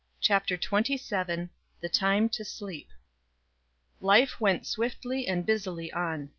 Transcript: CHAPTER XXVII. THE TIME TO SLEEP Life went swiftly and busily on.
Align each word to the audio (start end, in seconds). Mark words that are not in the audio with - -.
CHAPTER 0.19 0.55
XXVII. 0.55 1.49
THE 1.79 1.87
TIME 1.93 2.27
TO 2.27 2.43
SLEEP 2.43 2.89
Life 3.99 4.41
went 4.41 4.65
swiftly 4.65 5.27
and 5.27 5.45
busily 5.45 5.93
on. 5.93 6.29